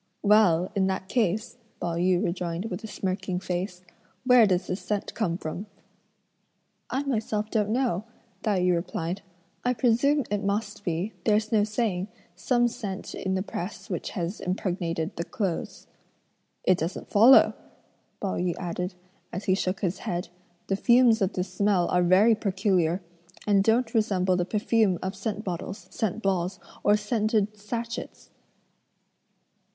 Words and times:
"Well, 0.23 0.71
in 0.73 0.87
that 0.87 1.07
case," 1.09 1.57
Pao 1.79 1.93
yü 1.95 2.23
rejoined 2.25 2.71
with 2.71 2.83
a 2.83 2.87
smirking 2.87 3.39
face, 3.39 3.83
"where 4.25 4.47
does 4.47 4.65
this 4.65 4.81
scent 4.81 5.13
come 5.13 5.37
from?" 5.37 5.67
"I 6.89 7.03
myself 7.03 7.51
don't 7.51 7.69
know," 7.69 8.05
Tai 8.41 8.61
yü 8.61 8.73
replied; 8.73 9.21
"I 9.63 9.75
presume 9.75 10.23
it 10.31 10.43
must 10.43 10.83
be, 10.83 11.13
there's 11.25 11.51
no 11.51 11.63
saying, 11.63 12.07
some 12.35 12.67
scent 12.67 13.13
in 13.13 13.35
the 13.35 13.43
press 13.43 13.91
which 13.91 14.09
has 14.17 14.39
impregnated 14.39 15.17
the 15.17 15.23
clothes." 15.23 15.85
"It 16.63 16.79
doesn't 16.79 17.11
follow," 17.11 17.53
Pao 18.19 18.37
yü 18.37 18.55
added, 18.57 18.95
as 19.31 19.43
he 19.43 19.53
shook 19.53 19.81
his 19.81 19.99
head; 19.99 20.29
"the 20.65 20.75
fumes 20.75 21.21
of 21.21 21.33
this 21.33 21.53
smell 21.53 21.87
are 21.89 22.01
very 22.01 22.33
peculiar, 22.33 23.03
and 23.45 23.63
don't 23.63 23.93
resemble 23.93 24.35
the 24.35 24.45
perfume 24.45 24.97
of 25.03 25.15
scent 25.15 25.43
bottles, 25.43 25.85
scent 25.91 26.23
balls, 26.23 26.59
or 26.83 26.97
scented 26.97 27.53
satchets!" 27.55 28.29